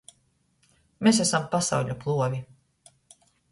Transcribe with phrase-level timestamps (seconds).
[1.09, 2.43] Mes asam pasauļa pluovi.